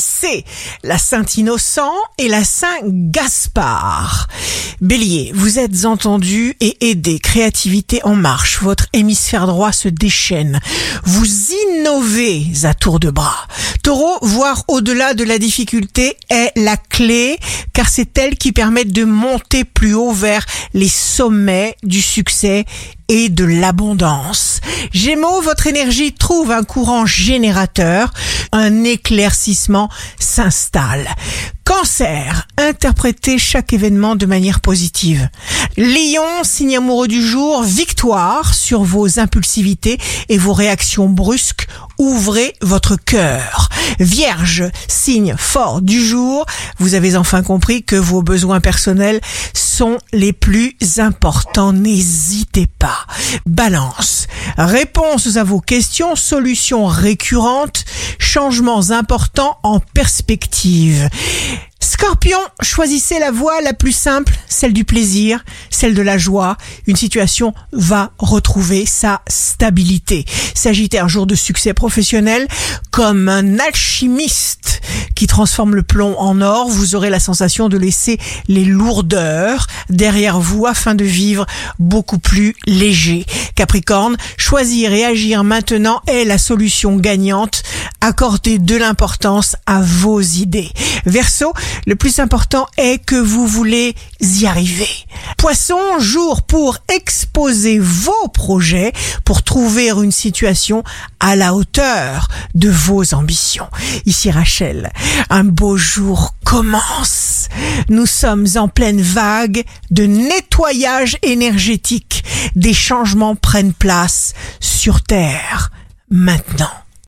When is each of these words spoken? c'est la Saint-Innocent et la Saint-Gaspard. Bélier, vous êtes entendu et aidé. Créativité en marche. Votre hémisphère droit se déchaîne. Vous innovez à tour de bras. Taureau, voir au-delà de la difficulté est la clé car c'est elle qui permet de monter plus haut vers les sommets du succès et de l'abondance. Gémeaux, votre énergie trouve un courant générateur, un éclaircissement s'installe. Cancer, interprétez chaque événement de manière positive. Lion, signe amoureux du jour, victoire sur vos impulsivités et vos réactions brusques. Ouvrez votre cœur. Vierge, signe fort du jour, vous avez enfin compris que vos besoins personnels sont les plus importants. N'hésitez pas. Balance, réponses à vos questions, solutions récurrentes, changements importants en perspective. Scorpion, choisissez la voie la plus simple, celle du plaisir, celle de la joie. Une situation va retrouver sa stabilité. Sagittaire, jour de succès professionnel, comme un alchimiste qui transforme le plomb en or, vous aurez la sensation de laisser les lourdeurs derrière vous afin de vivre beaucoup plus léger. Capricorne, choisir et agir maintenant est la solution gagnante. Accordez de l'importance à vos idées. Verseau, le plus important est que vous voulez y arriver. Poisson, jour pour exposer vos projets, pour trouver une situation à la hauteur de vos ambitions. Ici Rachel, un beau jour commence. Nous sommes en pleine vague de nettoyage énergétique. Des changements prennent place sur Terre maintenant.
c'est 0.00 0.44
la 0.82 0.98
Saint-Innocent 0.98 1.92
et 2.18 2.28
la 2.28 2.44
Saint-Gaspard. 2.44 4.28
Bélier, 4.80 5.30
vous 5.34 5.58
êtes 5.58 5.84
entendu 5.84 6.56
et 6.60 6.78
aidé. 6.80 7.18
Créativité 7.18 8.00
en 8.02 8.14
marche. 8.14 8.62
Votre 8.62 8.86
hémisphère 8.94 9.46
droit 9.46 9.72
se 9.72 9.88
déchaîne. 9.88 10.58
Vous 11.04 11.26
innovez 11.76 12.46
à 12.62 12.72
tour 12.72 12.98
de 12.98 13.10
bras. 13.10 13.46
Taureau, 13.82 14.16
voir 14.22 14.64
au-delà 14.68 15.12
de 15.12 15.22
la 15.22 15.38
difficulté 15.38 16.16
est 16.30 16.52
la 16.56 16.78
clé 16.78 17.38
car 17.74 17.90
c'est 17.90 18.16
elle 18.16 18.36
qui 18.36 18.52
permet 18.52 18.86
de 18.86 19.04
monter 19.04 19.64
plus 19.64 19.92
haut 19.92 20.12
vers 20.12 20.46
les 20.72 20.88
sommets 20.88 21.76
du 21.82 22.00
succès 22.00 22.64
et 23.08 23.28
de 23.28 23.44
l'abondance. 23.44 24.60
Gémeaux, 24.92 25.42
votre 25.42 25.66
énergie 25.66 26.14
trouve 26.14 26.50
un 26.52 26.62
courant 26.62 27.04
générateur, 27.04 28.12
un 28.52 28.84
éclaircissement 28.84 29.90
s'installe. 30.18 31.08
Cancer, 31.80 32.46
interprétez 32.58 33.38
chaque 33.38 33.72
événement 33.72 34.14
de 34.14 34.26
manière 34.26 34.60
positive. 34.60 35.30
Lion, 35.78 36.44
signe 36.44 36.76
amoureux 36.76 37.08
du 37.08 37.26
jour, 37.26 37.62
victoire 37.62 38.52
sur 38.52 38.82
vos 38.82 39.18
impulsivités 39.18 39.98
et 40.28 40.36
vos 40.36 40.52
réactions 40.52 41.08
brusques. 41.08 41.68
Ouvrez 41.96 42.54
votre 42.60 42.96
cœur. 42.96 43.70
Vierge, 43.98 44.64
signe 44.88 45.34
fort 45.38 45.80
du 45.80 46.04
jour, 46.04 46.44
vous 46.78 46.92
avez 46.92 47.16
enfin 47.16 47.42
compris 47.42 47.82
que 47.82 47.96
vos 47.96 48.20
besoins 48.20 48.60
personnels 48.60 49.22
sont 49.54 49.96
les 50.12 50.34
plus 50.34 50.76
importants. 50.98 51.72
N'hésitez 51.72 52.66
pas. 52.78 53.06
Balance, 53.46 54.26
réponses 54.58 55.36
à 55.36 55.44
vos 55.44 55.60
questions, 55.60 56.14
solutions 56.14 56.84
récurrentes, 56.84 57.86
changements 58.18 58.90
importants 58.90 59.56
en 59.62 59.80
perspective. 59.80 61.08
Scorpion, 61.90 62.38
choisissez 62.62 63.18
la 63.18 63.32
voie 63.32 63.60
la 63.62 63.72
plus 63.72 63.90
simple, 63.90 64.32
celle 64.46 64.72
du 64.72 64.84
plaisir, 64.84 65.44
celle 65.70 65.92
de 65.92 66.02
la 66.02 66.18
joie. 66.18 66.56
Une 66.86 66.94
situation 66.94 67.52
va 67.72 68.12
retrouver 68.16 68.86
sa 68.86 69.22
stabilité. 69.26 70.24
Sagittaire, 70.54 71.08
jour 71.08 71.26
de 71.26 71.34
succès 71.34 71.74
professionnel, 71.74 72.46
comme 72.92 73.28
un 73.28 73.58
alchimiste 73.58 74.59
qui 75.20 75.26
transforme 75.26 75.74
le 75.74 75.82
plomb 75.82 76.18
en 76.18 76.40
or, 76.40 76.70
vous 76.70 76.94
aurez 76.94 77.10
la 77.10 77.20
sensation 77.20 77.68
de 77.68 77.76
laisser 77.76 78.18
les 78.48 78.64
lourdeurs 78.64 79.66
derrière 79.90 80.40
vous 80.40 80.64
afin 80.64 80.94
de 80.94 81.04
vivre 81.04 81.44
beaucoup 81.78 82.18
plus 82.18 82.56
léger. 82.66 83.26
Capricorne, 83.54 84.16
choisir 84.38 84.94
et 84.94 85.04
agir 85.04 85.44
maintenant 85.44 86.00
est 86.06 86.24
la 86.24 86.38
solution 86.38 86.96
gagnante. 86.96 87.62
Accordez 88.00 88.58
de 88.58 88.76
l'importance 88.76 89.56
à 89.66 89.82
vos 89.82 90.22
idées. 90.22 90.70
Verseau, 91.04 91.52
le 91.86 91.96
plus 91.96 92.18
important 92.18 92.66
est 92.78 93.04
que 93.04 93.16
vous 93.16 93.46
voulez 93.46 93.94
y 94.20 94.46
arriver. 94.46 94.88
Poisson, 95.36 95.98
jour 95.98 96.40
pour 96.42 96.78
exposer 96.88 97.78
vos 97.78 98.28
projets, 98.32 98.92
pour 99.26 99.42
trouver 99.42 99.90
une 99.90 100.12
situation 100.12 100.82
à 101.18 101.36
la 101.36 101.52
hauteur 101.54 102.28
de 102.54 102.70
vos 102.70 103.14
ambitions. 103.14 103.68
Ici 104.06 104.30
Rachel, 104.30 104.90
un 105.28 105.44
beau 105.44 105.76
jour 105.76 106.34
commence. 106.44 107.48
Nous 107.88 108.06
sommes 108.06 108.46
en 108.56 108.68
pleine 108.68 109.00
vague 109.00 109.64
de 109.90 110.04
nettoyage 110.04 111.16
énergétique. 111.22 112.24
Des 112.56 112.74
changements 112.74 113.36
prennent 113.36 113.72
place 113.72 114.34
sur 114.60 115.02
Terre 115.02 115.70
maintenant. 116.10 116.70